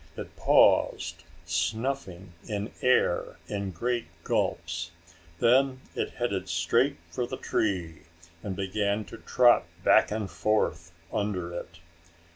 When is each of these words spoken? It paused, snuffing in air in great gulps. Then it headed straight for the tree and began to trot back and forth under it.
It 0.17 0.35
paused, 0.35 1.23
snuffing 1.45 2.33
in 2.47 2.71
air 2.81 3.35
in 3.47 3.69
great 3.69 4.05
gulps. 4.23 4.89
Then 5.37 5.81
it 5.93 6.13
headed 6.13 6.49
straight 6.49 6.97
for 7.11 7.27
the 7.27 7.37
tree 7.37 8.01
and 8.41 8.55
began 8.55 9.05
to 9.05 9.17
trot 9.17 9.65
back 9.83 10.09
and 10.09 10.27
forth 10.27 10.91
under 11.13 11.53
it. 11.53 11.77